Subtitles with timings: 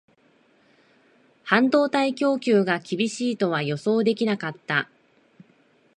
[1.43, 4.89] 半導体供給が厳しいとは予想できなかった